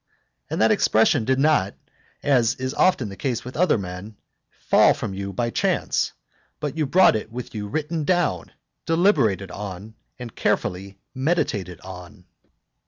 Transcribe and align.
And 0.49 0.59
that 0.63 0.71
expression 0.71 1.25
did 1.25 1.37
not 1.37 1.75
as 2.23 2.55
is 2.55 2.73
often 2.73 3.09
the 3.09 3.15
case 3.15 3.45
with 3.45 3.55
other 3.55 3.77
men 3.77 4.17
fall 4.57 4.95
from 4.95 5.13
you 5.13 5.31
by 5.31 5.51
chance, 5.51 6.13
but 6.59 6.75
you 6.75 6.87
brought 6.87 7.15
it 7.15 7.31
with 7.31 7.53
you 7.53 7.67
written 7.67 8.03
down, 8.03 8.51
deliberated 8.87 9.51
on, 9.51 9.93
and 10.17 10.35
carefully 10.35 10.97
meditated 11.13 11.79
on. 11.81 12.25